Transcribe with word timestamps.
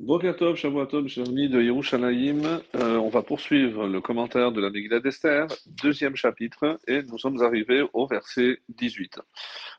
Boker 0.00 0.34
Tov, 0.34 0.56
Shavua 0.56 0.86
Tov, 0.86 1.08
chers 1.08 1.28
amis 1.28 1.50
de 1.50 1.60
Yerushalayim. 1.60 2.62
Euh, 2.74 2.96
on 2.96 3.10
va 3.10 3.22
poursuivre 3.22 3.86
le 3.86 4.00
commentaire 4.00 4.50
de 4.50 4.58
la 4.58 4.70
Megillah 4.70 5.00
d'Esther, 5.00 5.46
deuxième 5.82 6.16
chapitre, 6.16 6.80
et 6.88 7.02
nous 7.02 7.18
sommes 7.18 7.42
arrivés 7.42 7.84
au 7.92 8.06
verset 8.06 8.60
18. 8.70 9.20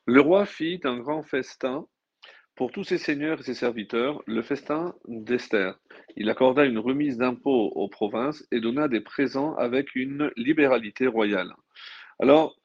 Le 0.05 0.21
roi 0.21 0.46
fit 0.46 0.79
un 0.84 0.99
grand 0.99 1.23
festin 1.23 1.88
pour 2.55 2.71
tous 2.71 2.84
ses 2.84 2.99
seigneurs 2.99 3.39
et 3.39 3.44
ses 3.44 3.55
serviteurs, 3.55 4.21
le 4.28 4.44
festin 4.44 4.94
d'Esther. 5.08 5.79
Il 6.15 6.29
accorda 6.29 6.65
une 6.65 6.78
remise 6.78 7.17
d'impôts 7.17 7.72
aux 7.74 7.90
provinces 7.90 8.46
et 8.51 8.60
donna 8.60 8.88
des 8.88 9.01
présents 9.01 9.56
avec 9.56 9.96
une 9.96 10.31
libéralité 10.38 11.08
royale. 11.08 11.51
Alors, 12.19 12.56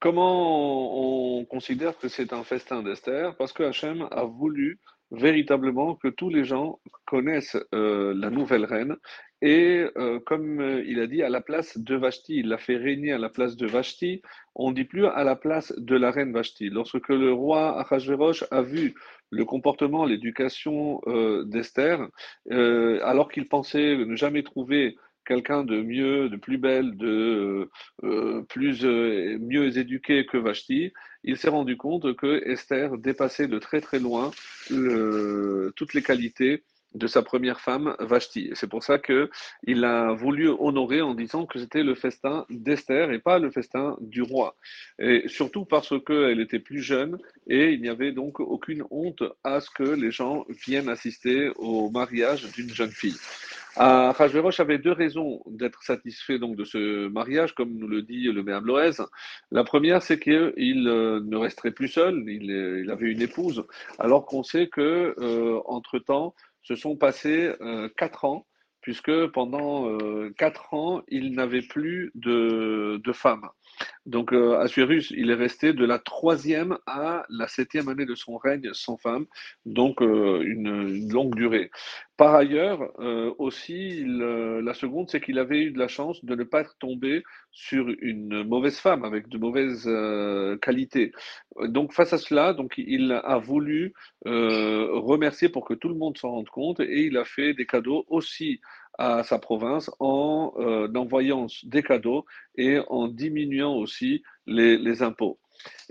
comment 0.00 1.38
on 1.38 1.44
considère 1.44 1.96
que 1.96 2.08
c'est 2.08 2.32
un 2.32 2.42
festin 2.42 2.82
d'Esther? 2.82 3.36
Parce 3.36 3.52
que 3.52 3.62
Hachem 3.62 4.08
a 4.10 4.24
voulu 4.24 4.80
véritablement 5.14 5.94
que 5.94 6.08
tous 6.08 6.30
les 6.30 6.44
gens 6.44 6.80
connaissent 7.06 7.56
euh, 7.74 8.14
la 8.14 8.30
nouvelle 8.30 8.64
reine. 8.64 8.96
Et 9.42 9.84
euh, 9.96 10.20
comme 10.20 10.60
euh, 10.60 10.82
il 10.86 11.00
a 11.00 11.06
dit, 11.06 11.22
à 11.22 11.28
la 11.28 11.40
place 11.40 11.76
de 11.76 11.94
Vashti, 11.96 12.36
il 12.38 12.48
l'a 12.48 12.58
fait 12.58 12.76
régner 12.76 13.12
à 13.12 13.18
la 13.18 13.28
place 13.28 13.56
de 13.56 13.66
Vashti, 13.66 14.22
on 14.54 14.70
ne 14.70 14.74
dit 14.74 14.84
plus 14.84 15.06
à 15.06 15.24
la 15.24 15.36
place 15.36 15.72
de 15.76 15.96
la 15.96 16.10
reine 16.10 16.32
Vashti. 16.32 16.70
Lorsque 16.70 17.08
le 17.08 17.32
roi 17.32 17.78
Achashverosh 17.80 18.44
a 18.50 18.62
vu 18.62 18.94
le 19.30 19.44
comportement, 19.44 20.04
l'éducation 20.04 21.00
d'Esther, 21.44 22.08
alors 22.50 23.30
qu'il 23.32 23.48
pensait 23.48 23.96
ne 23.96 24.14
jamais 24.14 24.44
trouver 24.44 24.96
quelqu'un 25.26 25.64
de 25.64 25.82
mieux, 25.82 26.28
de 26.28 26.36
plus 26.36 26.58
belle, 26.58 26.96
de 26.96 27.70
euh, 28.02 28.42
plus 28.42 28.84
euh, 28.84 29.38
mieux 29.40 29.76
éduqué 29.76 30.26
que 30.26 30.36
Vashti, 30.36 30.92
il 31.24 31.36
s'est 31.36 31.48
rendu 31.48 31.76
compte 31.76 32.14
que 32.16 32.46
Esther 32.48 32.98
dépassait 32.98 33.48
de 33.48 33.58
très 33.58 33.80
très 33.80 33.98
loin 33.98 34.30
toutes 34.68 35.94
les 35.94 36.02
qualités 36.02 36.62
de 36.94 37.06
sa 37.06 37.22
première 37.22 37.60
femme, 37.60 37.96
Vashti. 37.98 38.50
C'est 38.54 38.68
pour 38.68 38.82
ça 38.84 38.98
qu'il 38.98 39.84
a 39.84 40.12
voulu 40.12 40.48
honorer 40.48 41.02
en 41.02 41.14
disant 41.14 41.44
que 41.44 41.58
c'était 41.58 41.82
le 41.82 41.94
festin 41.94 42.46
d'Esther 42.50 43.10
et 43.10 43.18
pas 43.18 43.38
le 43.38 43.50
festin 43.50 43.96
du 44.00 44.22
roi. 44.22 44.56
Et 44.98 45.24
surtout 45.26 45.64
parce 45.64 45.92
qu'elle 46.04 46.40
était 46.40 46.60
plus 46.60 46.80
jeune 46.80 47.18
et 47.48 47.72
il 47.72 47.80
n'y 47.80 47.88
avait 47.88 48.12
donc 48.12 48.40
aucune 48.40 48.84
honte 48.90 49.24
à 49.42 49.60
ce 49.60 49.70
que 49.70 49.82
les 49.82 50.10
gens 50.10 50.44
viennent 50.66 50.88
assister 50.88 51.50
au 51.56 51.90
mariage 51.90 52.50
d'une 52.52 52.70
jeune 52.70 52.92
fille. 52.92 53.16
Achashverosh 53.76 54.60
avait 54.60 54.78
deux 54.78 54.92
raisons 54.92 55.42
d'être 55.46 55.82
satisfait 55.82 56.38
donc 56.38 56.56
de 56.56 56.64
ce 56.64 57.08
mariage, 57.08 57.54
comme 57.54 57.74
nous 57.74 57.88
le 57.88 58.02
dit 58.02 58.24
le 58.24 58.42
Méam 58.42 58.64
La 59.50 59.64
première, 59.64 60.02
c'est 60.02 60.18
qu'il 60.18 60.88
euh, 60.88 61.20
ne 61.24 61.36
resterait 61.36 61.72
plus 61.72 61.88
seul, 61.88 62.22
il, 62.26 62.90
avait 62.90 63.10
une 63.10 63.22
épouse, 63.22 63.64
alors 63.98 64.26
qu'on 64.26 64.42
sait 64.42 64.68
que 64.68 65.14
euh, 65.18 65.60
entre 65.66 65.98
temps, 65.98 66.34
se 66.62 66.76
sont 66.76 66.96
passés 66.96 67.52
euh, 67.60 67.88
quatre 67.96 68.24
ans, 68.24 68.46
puisque 68.80 69.26
pendant 69.28 69.88
euh, 69.88 70.32
quatre 70.36 70.74
ans, 70.74 71.02
il 71.08 71.32
n'avait 71.32 71.62
plus 71.62 72.10
de, 72.14 73.00
de 73.02 73.12
femmes. 73.12 73.48
Donc, 74.06 74.32
euh, 74.32 74.66
il 75.10 75.30
est 75.30 75.34
resté 75.34 75.72
de 75.72 75.84
la 75.84 75.98
troisième 75.98 76.76
à 76.86 77.24
la 77.30 77.48
septième 77.48 77.88
année 77.88 78.04
de 78.04 78.14
son 78.14 78.36
règne 78.36 78.70
sans 78.72 78.96
femme, 78.98 79.26
donc 79.64 80.02
euh, 80.02 80.42
une, 80.42 81.10
longue 81.10 81.34
durée. 81.34 81.70
Par 82.16 82.34
ailleurs, 82.34 82.92
euh, 83.00 83.32
aussi, 83.38 84.04
la 84.06 84.74
seconde, 84.74 85.10
c'est 85.10 85.20
qu'il 85.20 85.38
avait 85.38 85.62
eu 85.64 85.70
de 85.72 85.78
la 85.78 85.88
chance 85.88 86.24
de 86.24 86.34
ne 86.34 86.44
pas 86.44 86.64
tombé 86.78 87.24
sur 87.50 87.88
une 88.00 88.44
mauvaise 88.44 88.78
femme 88.78 89.04
avec 89.04 89.28
de 89.28 89.38
mauvaises 89.38 89.90
qualités. 90.60 91.12
Donc, 91.60 91.92
face 91.92 92.12
à 92.12 92.18
cela, 92.18 92.52
donc, 92.52 92.74
il 92.76 93.10
a 93.12 93.38
voulu 93.38 93.94
remercier 94.24 95.48
pour 95.48 95.64
que 95.64 95.74
tout 95.74 95.88
le 95.88 95.96
monde 95.96 96.16
s'en 96.16 96.30
rende 96.30 96.48
compte 96.50 96.80
et 96.80 97.02
il 97.06 97.16
a 97.16 97.24
fait 97.24 97.54
des 97.54 97.66
cadeaux 97.66 98.04
aussi 98.08 98.60
à 98.98 99.22
sa 99.24 99.38
province 99.38 99.90
en 99.98 100.52
envoyant 100.94 101.46
des 101.64 101.82
cadeaux 101.82 102.24
et 102.56 102.78
en 102.88 103.08
diminuant 103.08 103.74
aussi 103.74 104.22
les, 104.46 105.02
impôts. 105.02 105.38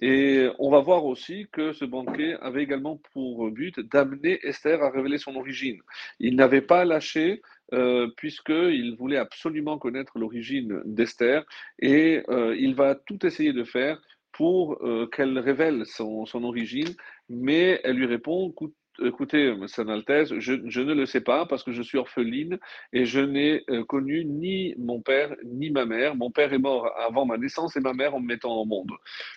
Et 0.01 0.49
on 0.59 0.69
va 0.69 0.79
voir 0.79 1.05
aussi 1.05 1.47
que 1.51 1.73
ce 1.73 1.85
banquet 1.85 2.35
avait 2.41 2.63
également 2.63 3.01
pour 3.13 3.49
but 3.51 3.79
d'amener 3.79 4.39
Esther 4.43 4.81
à 4.83 4.89
révéler 4.89 5.17
son 5.17 5.35
origine. 5.35 5.79
Il 6.19 6.35
n'avait 6.35 6.61
pas 6.61 6.85
lâché 6.85 7.41
euh, 7.73 8.07
puisqu'il 8.17 8.95
voulait 8.99 9.17
absolument 9.17 9.79
connaître 9.79 10.19
l'origine 10.19 10.81
d'Esther 10.85 11.43
et 11.79 12.21
euh, 12.29 12.55
il 12.55 12.75
va 12.75 12.93
tout 12.93 13.25
essayer 13.25 13.51
de 13.51 13.63
faire 13.63 13.99
pour 14.31 14.77
euh, 14.83 15.07
qu'elle 15.07 15.39
révèle 15.39 15.85
son, 15.85 16.25
origine, 16.43 16.93
mais 17.29 17.79
elle 17.83 17.95
lui 17.95 18.05
répond, 18.05 18.53
écoutez, 19.01 19.55
Sainte 19.67 19.89
Altesse, 19.89 20.33
je, 20.39 20.53
ne 20.53 20.93
le 20.93 21.05
sais 21.05 21.21
pas 21.21 21.45
parce 21.45 21.63
que 21.63 21.71
je 21.71 21.81
suis 21.81 21.97
orpheline 21.97 22.59
et 22.91 23.05
je 23.05 23.19
n'ai 23.19 23.63
euh, 23.69 23.83
connu 23.85 24.25
ni 24.25 24.75
mon 24.77 25.01
père 25.01 25.35
ni 25.43 25.71
ma 25.71 25.85
mère. 25.85 26.15
Mon 26.15 26.31
père 26.31 26.53
est 26.53 26.59
mort 26.59 26.91
avant 26.97 27.25
ma 27.25 27.37
naissance 27.37 27.75
et 27.75 27.79
ma 27.79 27.93
mère 27.93 28.15
en 28.15 28.19
me 28.19 28.27
mettant 28.27 28.53
au 28.53 28.65
monde. 28.65 28.91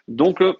Donc, 0.08 0.40
euh, 0.40 0.54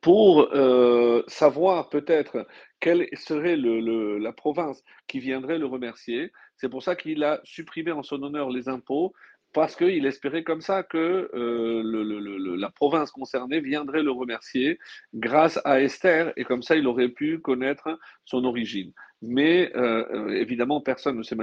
pour 0.00 0.48
euh, 0.52 1.22
savoir 1.28 1.88
peut-être 1.88 2.46
quelle 2.80 3.08
serait 3.14 3.56
la 3.56 4.32
province 4.32 4.82
qui 5.06 5.20
viendrait 5.20 5.58
le 5.58 5.66
remercier, 5.66 6.32
c'est 6.56 6.68
pour 6.68 6.82
ça 6.82 6.96
qu'il 6.96 7.22
a 7.24 7.40
supprimé 7.44 7.92
en 7.92 8.02
son 8.02 8.22
honneur 8.22 8.50
les 8.50 8.68
impôts 8.68 9.14
parce 9.56 9.74
qu'il 9.74 10.04
espérait 10.04 10.42
comme 10.42 10.60
ça 10.60 10.82
que 10.82 11.30
euh, 11.32 12.56
la 12.58 12.68
province 12.68 13.10
concernée 13.10 13.60
viendrait 13.60 14.02
le 14.02 14.10
remercier 14.10 14.78
grâce 15.14 15.58
à 15.64 15.80
Esther, 15.80 16.34
et 16.36 16.44
comme 16.44 16.60
ça 16.60 16.76
il 16.76 16.86
aurait 16.86 17.08
pu 17.08 17.38
connaître 17.38 17.98
son 18.26 18.44
origine. 18.44 18.92
Mais 19.22 19.72
euh, 19.74 20.28
évidemment, 20.28 20.82
personne 20.82 21.16
ne 21.16 21.22
s'est 21.22 21.34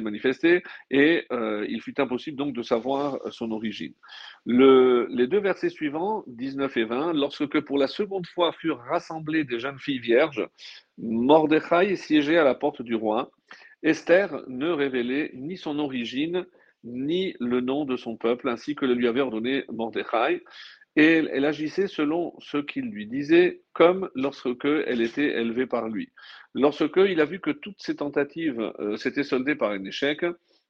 manifesté, 0.00 0.62
et 0.92 1.26
euh, 1.32 1.66
il 1.68 1.82
fut 1.82 2.00
impossible 2.00 2.36
donc 2.36 2.54
de 2.54 2.62
savoir 2.62 3.18
son 3.32 3.50
origine. 3.50 3.94
les 4.46 5.26
deux 5.26 5.40
versets 5.40 5.68
suivants, 5.68 6.22
19 6.28 6.76
et 6.76 6.84
20, 6.84 7.12
lorsque 7.14 7.60
pour 7.62 7.76
la 7.76 7.88
seconde 7.88 8.28
fois 8.28 8.52
furent 8.52 8.84
rassemblées 8.88 9.42
des 9.42 9.58
jeunes 9.58 9.80
filles 9.80 9.98
vierges, 9.98 10.46
Mordechai 10.96 11.96
siégeait 11.96 12.38
à 12.38 12.44
la 12.44 12.54
porte 12.54 12.82
du 12.82 12.94
roi. 12.94 13.32
Esther 13.82 14.44
ne 14.46 14.70
révélait 14.70 15.32
ni 15.34 15.56
son 15.56 15.80
origine, 15.80 16.46
ni 16.84 17.34
le 17.40 17.60
nom 17.60 17.84
de 17.84 17.96
son 17.96 18.16
peuple, 18.16 18.48
ainsi 18.48 18.74
que 18.74 18.86
le 18.86 18.94
lui 18.94 19.08
avait 19.08 19.20
ordonné 19.20 19.64
Mordechai. 19.70 20.42
Et 20.94 21.24
elle, 21.32 21.46
agissait 21.46 21.86
selon 21.86 22.34
ce 22.38 22.58
qu'il 22.58 22.90
lui 22.90 23.06
disait, 23.06 23.62
comme 23.72 24.10
lorsque 24.14 24.66
elle 24.66 25.00
était 25.00 25.40
élevée 25.40 25.66
par 25.66 25.88
lui. 25.88 26.10
Lorsque 26.54 26.98
il 26.98 27.18
a 27.20 27.24
vu 27.24 27.40
que 27.40 27.50
toutes 27.50 27.80
ses 27.80 27.96
tentatives 27.96 28.72
euh, 28.78 28.96
s'étaient 28.98 29.22
soldées 29.22 29.54
par 29.54 29.70
un 29.70 29.82
échec, 29.84 30.22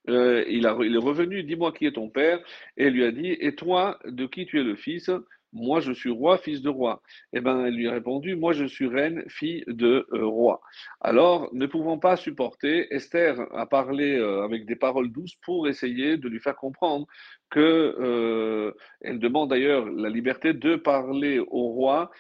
euh, 0.09 0.45
il, 0.49 0.69
il, 0.85 0.95
est 0.95 0.99
revenu, 0.99 1.43
dis-moi 1.43 1.73
qui 1.73 1.87
est 1.87 1.93
ton 1.93 2.09
père, 2.09 2.41
et 2.77 2.91
lui 2.91 3.05
a 3.05 3.11
dit, 3.11 3.37
et 3.41 3.57
toi, 3.57 3.99
de 4.05 4.27
qui 4.27 4.47
tu 4.47 4.61
es 4.61 4.65
le 4.65 4.77
fils? 4.77 5.11
Moi 5.53 5.81
je 5.81 5.93
suis 5.93 6.11
roi, 6.11 6.39
fils 6.39 6.63
de 6.63 6.69
roi. 6.69 7.03
Eh 7.33 7.41
bien, 7.41 7.65
elle 7.65 7.75
lui 7.75 7.89
a 7.89 7.93
répondu, 7.93 8.35
moi 8.35 8.53
je 8.53 8.65
suis 8.65 8.87
reine, 8.87 9.25
fille 9.29 9.65
de 9.67 10.07
euh, 10.13 10.25
roi. 10.25 10.61
Alors, 11.01 11.49
ne 11.53 11.67
pouvant 11.67 11.99
pas 11.99 12.17
supporter, 12.17 12.93
Esther 12.95 13.39
a 13.55 13.67
parlé 13.67 14.17
euh, 14.17 14.43
avec 14.43 14.67
des 14.67 14.77
paroles 14.77 15.13
douces 15.13 15.37
pour 15.43 15.69
essayer 15.69 16.17
de 16.17 16.29
lui 16.29 16.41
faire 16.41 16.57
comprendre 16.57 17.07
que 17.51 17.61
euh, 18.01 18.73
demande 19.05 19.51
d'ailleurs 19.51 19.87
la 19.87 20.09
liberté 20.09 20.55
de 20.55 20.77
parler 20.77 21.39
au 21.39 21.69
roi 21.69 22.11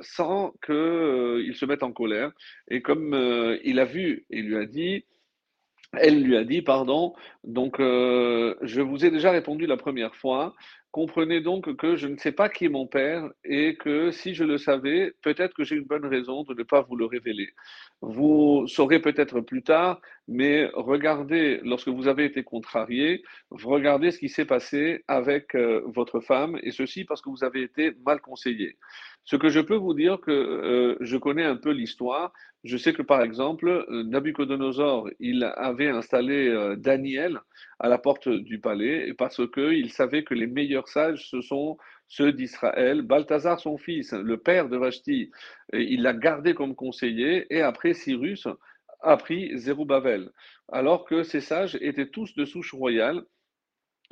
sans 0.00 0.52
qu'il 0.62 1.54
se 1.54 1.64
mette 1.64 1.82
en 1.82 1.90
colère. 1.90 2.32
Et 2.70 2.82
comme 2.82 3.14
il 3.64 3.78
a 3.78 3.86
vu, 3.86 4.26
il 4.28 4.48
lui 4.48 4.56
a 4.58 4.66
dit, 4.66 5.06
elle 5.94 6.22
lui 6.22 6.36
a 6.36 6.44
dit, 6.44 6.60
pardon, 6.60 7.14
donc 7.44 7.76
je 7.78 8.80
vous 8.82 9.06
ai 9.06 9.10
déjà 9.10 9.30
répondu 9.30 9.64
la 9.64 9.78
première 9.78 10.14
fois, 10.16 10.54
Comprenez 10.98 11.40
donc 11.40 11.76
que 11.76 11.94
je 11.94 12.08
ne 12.08 12.16
sais 12.16 12.32
pas 12.32 12.48
qui 12.48 12.64
est 12.64 12.68
mon 12.68 12.88
père 12.88 13.30
et 13.44 13.76
que 13.76 14.10
si 14.10 14.34
je 14.34 14.42
le 14.42 14.58
savais, 14.58 15.12
peut-être 15.22 15.54
que 15.54 15.62
j'ai 15.62 15.76
une 15.76 15.84
bonne 15.84 16.04
raison 16.04 16.42
de 16.42 16.54
ne 16.54 16.64
pas 16.64 16.80
vous 16.80 16.96
le 16.96 17.04
révéler. 17.04 17.50
Vous 18.00 18.64
saurez 18.68 19.00
peut-être 19.00 19.40
plus 19.40 19.62
tard, 19.62 20.00
mais 20.28 20.70
regardez, 20.74 21.60
lorsque 21.64 21.88
vous 21.88 22.06
avez 22.06 22.26
été 22.26 22.44
contrarié, 22.44 23.24
regardez 23.50 24.12
ce 24.12 24.20
qui 24.20 24.28
s'est 24.28 24.44
passé 24.44 25.02
avec 25.08 25.56
euh, 25.56 25.82
votre 25.86 26.20
femme, 26.20 26.58
et 26.62 26.70
ceci 26.70 27.04
parce 27.04 27.20
que 27.20 27.28
vous 27.28 27.42
avez 27.42 27.62
été 27.62 27.92
mal 28.06 28.20
conseillé. 28.20 28.76
Ce 29.24 29.34
que 29.34 29.48
je 29.48 29.60
peux 29.60 29.74
vous 29.74 29.94
dire 29.94 30.20
que 30.20 30.30
euh, 30.30 30.96
je 31.00 31.16
connais 31.16 31.44
un 31.44 31.56
peu 31.56 31.70
l'histoire, 31.70 32.32
je 32.62 32.76
sais 32.76 32.92
que 32.92 33.02
par 33.02 33.22
exemple, 33.22 33.84
Nabucodonosor, 33.88 35.10
il 35.18 35.44
avait 35.56 35.88
installé 35.88 36.74
Daniel 36.76 37.40
à 37.78 37.88
la 37.88 37.98
porte 37.98 38.28
du 38.28 38.60
palais 38.60 39.14
parce 39.16 39.40
qu'il 39.52 39.90
savait 39.92 40.24
que 40.24 40.34
les 40.34 40.48
meilleurs 40.48 40.88
sages, 40.88 41.28
ce 41.28 41.40
sont 41.40 41.78
ceux 42.08 42.32
d'Israël. 42.32 43.02
Balthazar, 43.02 43.60
son 43.60 43.78
fils, 43.78 44.12
le 44.12 44.36
père 44.38 44.68
de 44.68 44.76
Vashti, 44.76 45.30
il 45.72 46.02
l'a 46.02 46.14
gardé 46.14 46.54
comme 46.54 46.74
conseiller 46.74 47.46
et 47.54 47.60
après 47.60 47.94
Cyrus 47.94 48.48
a 49.00 49.16
pris 49.16 49.56
Zerubbabel, 49.56 50.30
alors 50.72 51.04
que 51.04 51.22
ces 51.22 51.40
sages 51.40 51.78
étaient 51.80 52.08
tous 52.08 52.34
de 52.34 52.44
souche 52.44 52.74
royale 52.74 53.22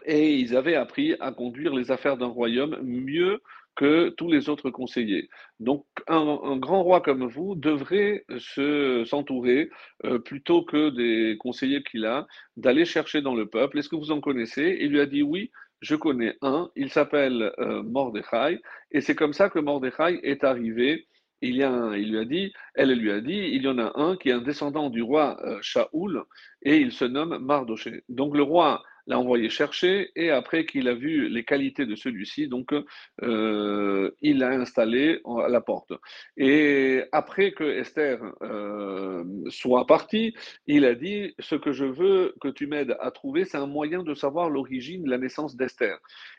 et 0.04 0.36
ils 0.36 0.56
avaient 0.56 0.76
appris 0.76 1.16
à 1.20 1.32
conduire 1.32 1.74
les 1.74 1.90
affaires 1.90 2.16
d'un 2.16 2.26
royaume 2.26 2.78
mieux 2.82 3.40
que 3.76 4.08
tous 4.08 4.30
les 4.30 4.48
autres 4.48 4.70
conseillers. 4.70 5.28
Donc, 5.60 5.84
un, 6.08 6.56
grand 6.56 6.82
roi 6.82 7.02
comme 7.02 7.26
vous 7.26 7.54
devrait 7.54 8.24
se, 8.38 9.04
s'entourer, 9.04 9.68
euh, 10.04 10.18
plutôt 10.18 10.64
que 10.64 10.88
des 10.90 11.36
conseillers 11.36 11.82
qu'il 11.82 12.06
a, 12.06 12.26
d'aller 12.56 12.86
chercher 12.86 13.20
dans 13.20 13.34
le 13.34 13.46
peuple. 13.46 13.78
Est-ce 13.78 13.90
que 13.90 13.96
vous 13.96 14.12
en 14.12 14.20
connaissez? 14.20 14.78
Il 14.80 14.92
lui 14.92 15.00
a 15.00 15.06
dit 15.06 15.22
oui. 15.22 15.50
Je 15.80 15.94
connais 15.94 16.36
un, 16.42 16.70
il 16.76 16.90
s'appelle 16.90 17.52
euh, 17.58 17.82
Mordechai, 17.82 18.60
et 18.90 19.00
c'est 19.00 19.14
comme 19.14 19.32
ça 19.32 19.50
que 19.50 19.58
Mordechai 19.58 20.20
est 20.22 20.44
arrivé 20.44 21.06
il, 21.42 21.56
y 21.56 21.62
a 21.62 21.96
il 21.96 22.10
lui 22.10 22.18
a 22.18 22.24
dit, 22.24 22.52
elle 22.74 22.92
lui 22.92 23.10
a 23.10 23.20
dit, 23.20 23.50
il 23.52 23.62
y 23.62 23.68
en 23.68 23.78
a 23.78 23.92
un 23.96 24.16
qui 24.16 24.30
est 24.30 24.32
un 24.32 24.40
descendant 24.40 24.90
du 24.90 25.02
roi 25.02 25.38
euh, 25.44 25.58
Shaoul 25.60 26.24
et 26.62 26.78
il 26.78 26.92
se 26.92 27.04
nomme 27.04 27.38
Mardoché. 27.38 28.04
Donc 28.08 28.36
le 28.36 28.42
roi 28.42 28.82
l'a 29.06 29.18
envoyé 29.18 29.48
chercher 29.50 30.10
et 30.16 30.30
après 30.30 30.66
qu'il 30.66 30.88
a 30.88 30.94
vu 30.94 31.28
les 31.28 31.44
qualités 31.44 31.86
de 31.86 31.94
celui-ci, 31.94 32.48
donc 32.48 32.74
euh, 33.22 34.10
il 34.20 34.38
l'a 34.38 34.50
installé 34.50 35.20
à 35.44 35.48
la 35.48 35.60
porte. 35.60 35.92
Et 36.36 37.02
après 37.12 37.52
que 37.52 37.64
Esther 37.64 38.18
euh, 38.42 39.24
soit 39.48 39.86
partie, 39.86 40.34
il 40.66 40.84
a 40.84 40.94
dit 40.94 41.34
ce 41.38 41.54
que 41.54 41.72
je 41.72 41.84
veux 41.84 42.34
que 42.40 42.48
tu 42.48 42.66
m'aides 42.66 42.96
à 43.00 43.10
trouver, 43.10 43.44
c'est 43.44 43.58
un 43.58 43.66
moyen 43.66 44.02
de 44.02 44.14
savoir 44.14 44.50
l'origine, 44.50 45.08
la 45.08 45.18
naissance 45.18 45.56
d'Esther. 45.56 45.98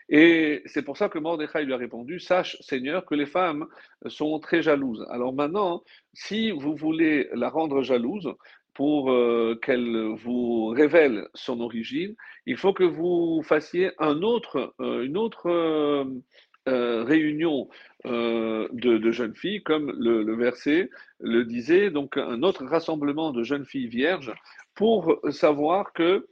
Et 0.09 0.61
c'est 0.65 0.83
pour 0.83 0.97
ça 0.97 1.09
que 1.09 1.19
Mordechai 1.19 1.63
lui 1.65 1.73
a 1.73 1.77
répondu 1.77 2.19
Sache, 2.19 2.57
Seigneur, 2.61 3.05
que 3.05 3.15
les 3.15 3.25
femmes 3.25 3.67
sont 4.05 4.39
très 4.39 4.61
jalouses. 4.61 5.05
Alors 5.09 5.33
maintenant, 5.33 5.83
si 6.13 6.51
vous 6.51 6.75
voulez 6.75 7.29
la 7.33 7.49
rendre 7.49 7.81
jalouse, 7.81 8.33
pour 8.77 9.12
euh, 9.12 9.59
qu'elle 9.59 10.13
vous 10.24 10.68
révèle 10.68 11.27
son 11.33 11.62
origine, 11.62 12.13
il 12.45 12.57
faut 12.57 12.74
que 12.74 12.83
vous 12.83 13.41
fassiez 13.44 13.89
un 13.97 14.21
autre, 14.21 14.75
euh, 14.79 15.03
une 15.03 15.18
autre 15.18 15.50
euh, 15.50 17.03
réunion 17.03 17.68
de, 18.06 19.12
jeunes 19.12 19.35
filles, 19.35 19.63
comme 19.63 19.91
le, 19.97 20.35
verset 20.35 20.91
le 21.19 21.44
disait, 21.44 21.89
donc 21.89 22.18
un 22.18 22.44
autre 22.44 22.65
rassemblement 22.65 23.31
de 23.31 23.41
jeunes 23.41 23.65
filles 23.65 23.88
vierges, 23.88 24.31
pour 24.75 25.19
savoir 25.31 25.91
que 25.94 26.27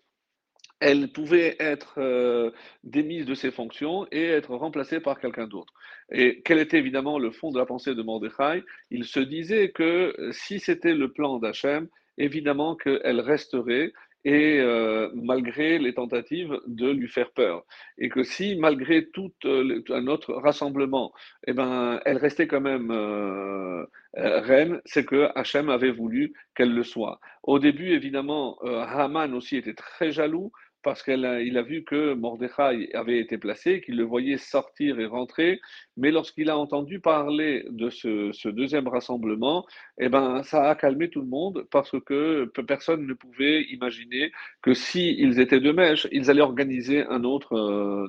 elle 0.79 1.11
pouvait 1.11 1.55
être 1.59 2.53
démise 2.83 3.25
de 3.25 3.33
ses 3.33 3.49
fonctions 3.49 4.05
et 4.11 4.25
être 4.25 4.55
remplacée 4.55 4.99
par 4.99 5.19
quelqu'un 5.19 5.47
d'autre. 5.47 5.73
Et 6.11 6.43
quel 6.45 6.59
était 6.59 6.77
évidemment 6.77 7.17
le 7.17 7.31
fond 7.31 7.49
de 7.51 7.57
la 7.57 7.65
pensée 7.65 7.95
de 7.95 8.03
Mordechai? 8.03 8.63
Il 8.91 9.05
se 9.05 9.21
disait 9.21 9.71
que 9.71 10.13
si 10.31 10.59
c'était 10.59 10.93
le 10.93 11.11
plan 11.11 11.39
d'Hachem, 11.39 11.87
évidemment 12.17 12.75
qu'elle 12.75 13.19
resterait 13.19 13.91
et 14.25 14.59
euh, 14.59 15.09
malgré 15.13 15.77
les 15.77 15.93
tentatives 15.93 16.59
de 16.65 16.89
lui 16.89 17.07
faire 17.07 17.31
peur. 17.31 17.63
Et 17.99 18.09
que 18.09 18.23
si, 18.23 18.55
malgré 18.55 19.07
tout 19.09 19.31
euh, 19.45 19.83
un 19.89 20.07
autre 20.07 20.33
rassemblement, 20.33 21.13
eh 21.45 21.53
ben, 21.53 22.01
elle 22.05 22.17
restait 22.17 22.47
quand 22.47 22.59
même 22.59 22.89
euh, 22.89 23.85
reine, 24.15 24.81
c'est 24.85 25.05
que 25.05 25.29
Hachem 25.35 25.69
avait 25.69 25.91
voulu 25.91 26.33
qu'elle 26.55 26.73
le 26.73 26.83
soit. 26.83 27.19
Au 27.43 27.59
début, 27.59 27.89
évidemment, 27.91 28.57
Haman 28.63 29.33
aussi 29.35 29.57
était 29.57 29.75
très 29.75 30.11
jaloux 30.11 30.51
parce 30.85 31.01
qu'il 31.01 31.25
a, 31.25 31.61
vu 31.63 31.83
que 31.83 32.13
Mordechai 32.13 32.93
avait 32.93 33.17
été 33.17 33.39
placé, 33.39 33.81
qu'il 33.81 33.97
le 33.97 34.03
voyait 34.03 34.37
sortir 34.37 34.99
et 34.99 35.07
rentrer, 35.07 35.59
mais 35.97 36.11
lorsqu'il 36.11 36.47
a 36.51 36.59
entendu 36.59 36.99
parler 36.99 37.65
de 37.71 37.89
ce, 37.89 38.49
deuxième 38.49 38.87
rassemblement, 38.87 39.65
eh 39.97 40.09
ben, 40.09 40.43
ça 40.43 40.69
a 40.69 40.75
calmé 40.75 41.09
tout 41.09 41.21
le 41.21 41.27
monde 41.27 41.65
parce 41.71 41.99
que 42.05 42.45
personne 42.67 43.07
ne 43.07 43.15
pouvait 43.15 43.63
imaginer 43.63 44.31
que 44.61 44.75
s'ils 44.75 45.19
ils 45.19 45.39
étaient 45.39 45.59
de 45.59 45.71
mèche, 45.71 46.07
ils 46.11 46.29
allaient 46.29 46.41
organiser 46.41 47.03
un 47.09 47.23
autre, 47.23 47.55
euh, 47.55 48.07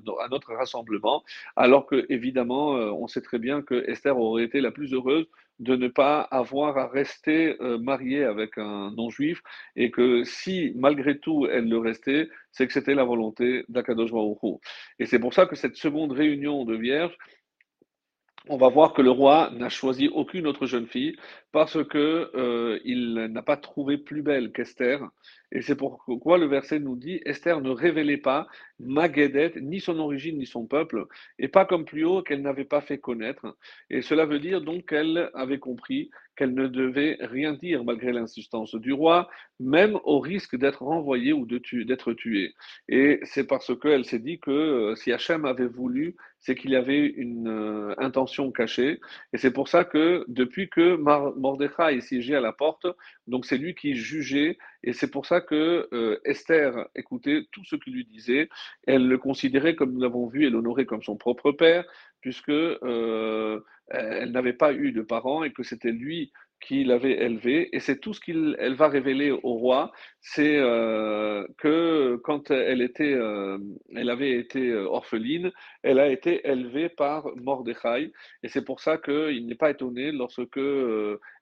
rassemblement, 0.59 1.25
alors 1.57 1.87
que 1.87 2.05
évidemment, 2.11 2.77
euh, 2.77 2.91
on 2.91 3.07
sait 3.07 3.23
très 3.23 3.39
bien 3.39 3.63
que 3.63 3.89
Esther 3.91 4.19
aurait 4.19 4.45
été 4.45 4.61
la 4.61 4.71
plus 4.71 4.93
heureuse 4.93 5.27
de 5.59 5.77
ne 5.77 5.89
pas 5.89 6.21
avoir 6.21 6.77
à 6.79 6.87
rester 6.87 7.57
euh, 7.61 7.79
mariée 7.79 8.25
avec 8.25 8.59
un 8.59 8.91
non-juif 8.93 9.43
et 9.75 9.91
que 9.91 10.25
si 10.25 10.73
malgré 10.77 11.19
tout 11.19 11.47
elle 11.47 11.69
le 11.69 11.79
restait, 11.79 12.29
c'est 12.53 12.67
que 12.67 12.73
c'était 12.73 12.95
la 12.95 13.05
volonté 13.05 13.65
d'Akadosh 13.69 14.11
Et 14.99 15.07
c'est 15.07 15.19
pour 15.19 15.35
ça 15.35 15.47
que 15.47 15.57
cette 15.57 15.77
seconde 15.77 16.13
réunion 16.13 16.65
de 16.65 16.77
vierges, 16.77 17.17
on 18.49 18.57
va 18.57 18.69
voir 18.69 18.93
que 18.93 19.03
le 19.03 19.11
roi 19.11 19.51
n'a 19.55 19.69
choisi 19.69 20.09
aucune 20.09 20.47
autre 20.47 20.67
jeune 20.67 20.87
fille 20.87 21.17
parce 21.53 21.83
que 21.85 22.31
euh, 22.35 22.79
il 22.85 23.15
n'a 23.15 23.43
pas 23.43 23.57
trouvé 23.57 23.99
plus 23.99 24.23
belle 24.23 24.53
qu'Esther. 24.53 25.01
Et 25.53 25.63
c'est 25.63 25.77
pourquoi 25.77 26.39
le 26.39 26.47
verset 26.47 26.79
nous 26.79 26.97
dit 26.97 27.21
Esther 27.25 27.61
ne 27.61 27.71
révélait 27.71 28.17
pas 28.17 28.47
Magédet, 28.79 29.55
ni 29.61 29.81
son 29.81 29.99
origine 29.99 30.39
ni 30.39 30.47
son 30.47 30.67
peuple, 30.67 31.07
et 31.39 31.49
pas 31.49 31.65
comme 31.65 31.85
plus 31.85 32.05
haut 32.05 32.23
qu'elle 32.23 32.43
n'avait 32.43 32.65
pas 32.65 32.81
fait 32.81 32.99
connaître. 32.99 33.57
Et 33.91 34.03
cela 34.03 34.27
veut 34.27 34.41
dire 34.41 34.61
donc 34.61 34.89
qu'elle 34.89 35.31
avait 35.35 35.59
compris 35.59 36.11
qu'elle 36.37 36.55
ne 36.55 36.69
devait 36.69 37.17
rien 37.21 37.55
dire 37.55 37.85
malgré 37.85 38.13
l'insistance 38.13 38.75
du 38.75 38.93
roi, 38.93 39.29
même 39.59 39.99
au 40.05 40.21
risque 40.21 40.57
d'être 40.57 40.83
renvoyée 40.83 41.33
ou 41.33 41.47
d'être 41.47 42.13
tuée. 42.13 42.55
Et 42.89 43.21
c'est 43.25 43.47
parce 43.47 43.73
qu'elle 43.79 44.05
s'est 44.05 44.19
dit 44.19 44.39
que 44.39 44.51
euh, 44.51 44.95
si 44.97 45.13
Hachem 45.13 45.45
avait 45.45 45.67
voulu, 45.67 46.15
c'est 46.39 46.55
qu'il 46.55 46.71
y 46.71 46.77
avait 46.77 47.07
une 47.07 47.49
euh, 47.49 47.95
intention 47.99 48.53
cachée. 48.53 49.01
Et 49.33 49.39
c'est 49.39 49.51
pour 49.51 49.69
ça 49.69 49.85
que 49.85 50.25
depuis 50.29 50.69
que 50.69 50.97
Mordechai 50.97 51.97
est 51.97 52.01
siégé 52.01 52.37
à 52.37 52.41
la 52.41 52.53
porte, 52.53 52.87
donc 53.27 53.47
c'est 53.47 53.59
lui 53.59 53.75
qui 53.75 53.95
jugeait, 53.95 54.59
et 54.85 54.93
c'est 54.93 55.11
pour 55.11 55.27
ça 55.27 55.41
que 55.41 55.89
euh, 55.93 56.21
Esther 56.25 56.87
écoutait 56.95 57.47
tout 57.51 57.65
ce 57.65 57.77
qu'il 57.77 57.95
lui 57.95 58.05
disait. 58.05 58.49
Elle 58.87 59.09
le 59.09 59.19
considérait, 59.19 59.75
comme 59.75 59.93
nous 59.93 60.01
l'avons 60.01 60.27
vu, 60.27 60.47
et 60.47 60.51
l'honorait 60.51 60.87
comme 60.87 61.03
son 61.03 61.17
propre 61.17 61.51
père, 61.53 61.85
puisque 62.21 62.53
elle 63.89 64.33
n'avait 64.33 64.53
pas 64.53 64.73
eu 64.73 64.93
de 64.93 65.03
parents 65.03 65.45
et 65.45 65.53
que 65.53 65.63
c'était 65.63 65.93
lui 65.93 66.33
qui 66.61 66.85
l'avait 66.85 67.23
élevée. 67.23 67.69
Et 67.73 67.81
c'est 67.81 68.01
tout 68.01 68.15
ce 68.15 68.21
qu'elle 68.21 68.75
va 68.75 68.89
révéler 68.89 69.31
au 69.31 69.55
roi, 69.55 69.93
c'est 70.29 70.57
euh, 70.59 71.47
que 71.59 72.17
quand 72.25 72.51
elle, 72.51 72.83
était, 72.83 73.13
euh, 73.13 73.59
elle 73.95 74.11
avait 74.11 74.37
été 74.37 74.71
euh, 74.71 74.87
orpheline, 74.87 75.53
elle 75.85 76.01
a 76.01 76.09
été 76.09 76.41
élevée 76.49 76.89
par 76.89 77.29
Mordechai. 77.37 78.13
Et 78.43 78.49
c'est 78.49 78.65
pour 78.65 78.81
ça 78.81 78.99
qu'il 78.99 79.47
n'est 79.47 79.55
pas 79.55 79.71
étonné 79.71 80.11
lorsque 80.11 80.59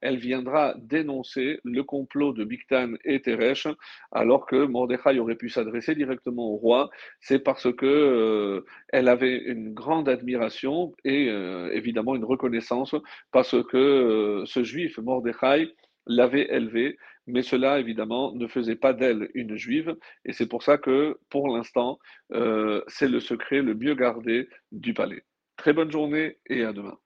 elle 0.02 0.19
viendra 0.19 0.75
dénoncer 0.78 1.60
le 1.64 1.82
complot 1.82 2.34
de 2.34 2.44
Bigtan 2.44 2.93
et 3.05 3.22
Teresh, 3.22 3.69
alors 4.12 4.44
que 4.44 4.67
Mordechai 4.67 5.19
aurait 5.19 5.37
pu 5.37 5.49
s'adresser 5.49 5.94
directement 5.94 6.50
au 6.50 6.56
roi. 6.56 6.90
C'est 7.20 7.38
parce 7.38 7.72
que 7.75 8.64
elle 8.88 9.08
avait 9.08 9.37
une 9.37 9.72
grande 9.72 10.10
admiration 10.10 10.93
et 11.05 11.28
évidemment 11.72 12.17
une 12.17 12.25
reconnaissance 12.25 12.94
parce 13.32 13.56
que 13.64 14.43
ce 14.44 14.62
juif 14.62 14.99
Mordechai 15.05 15.75
l'avait 16.06 16.49
élevée, 16.51 16.97
mais 17.27 17.43
cela 17.43 17.79
évidemment 17.79 18.33
ne 18.35 18.47
faisait 18.47 18.77
pas 18.77 18.93
d'elle 18.93 19.31
une 19.34 19.56
juive, 19.56 19.96
et 20.25 20.32
c'est 20.32 20.49
pour 20.49 20.63
ça 20.63 20.79
que 20.79 21.19
pour 21.31 21.49
l'instant, 21.49 21.99
euh, 22.32 22.82
c'est 22.89 23.08
le 23.08 23.20
secret 23.20 23.63
le 23.63 23.75
mieux 23.75 23.94
gardé 23.94 24.49
du 24.73 24.94
palais. 24.94 25.25
Très 25.56 25.73
bonne 25.73 25.91
journée 25.91 26.39
et 26.49 26.65
à 26.65 26.73
demain. 26.73 26.99